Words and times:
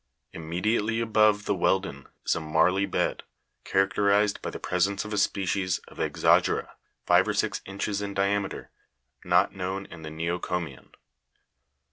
Immedi 0.33 0.77
ately 0.79 0.99
above 0.99 1.45
the 1.45 1.53
wealden 1.53 2.07
is 2.25 2.33
a 2.33 2.39
marly 2.41 2.87
bed, 2.87 3.21
charac 3.65 3.93
terized 3.93 4.41
by 4.41 4.49
the 4.49 4.57
presence 4.59 5.05
of 5.05 5.13
a 5.13 5.17
species 5.19 5.77
of 5.87 5.99
Ex'ogy' 5.99 6.23
ra 6.23 6.41
(Jig> 6.41 6.49
125) 6.49 6.73
five 7.05 7.27
or 7.27 7.33
six 7.35 7.61
inches 7.67 8.01
in 8.01 8.15
diameter, 8.15 8.71
not 9.23 9.53
known 9.53 9.85
in 9.85 10.01
the 10.01 10.09
neo 10.09 10.39
comian. 10.39 10.95